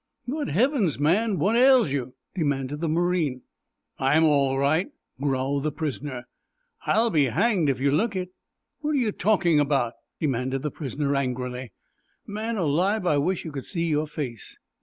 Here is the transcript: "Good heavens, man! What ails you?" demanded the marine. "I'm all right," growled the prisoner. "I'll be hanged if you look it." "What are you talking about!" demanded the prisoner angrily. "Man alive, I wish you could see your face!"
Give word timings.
"Good 0.27 0.49
heavens, 0.49 0.99
man! 0.99 1.37
What 1.37 1.55
ails 1.55 1.91
you?" 1.91 2.15
demanded 2.33 2.81
the 2.81 2.87
marine. 2.89 3.43
"I'm 3.99 4.23
all 4.23 4.57
right," 4.57 4.89
growled 5.21 5.61
the 5.61 5.71
prisoner. 5.71 6.27
"I'll 6.87 7.11
be 7.11 7.25
hanged 7.25 7.69
if 7.69 7.79
you 7.79 7.91
look 7.91 8.15
it." 8.15 8.29
"What 8.79 8.93
are 8.95 8.99
you 8.99 9.11
talking 9.11 9.59
about!" 9.59 9.93
demanded 10.19 10.63
the 10.63 10.71
prisoner 10.71 11.15
angrily. 11.15 11.71
"Man 12.25 12.57
alive, 12.57 13.05
I 13.05 13.19
wish 13.19 13.45
you 13.45 13.51
could 13.51 13.65
see 13.67 13.85
your 13.85 14.07
face!" 14.07 14.57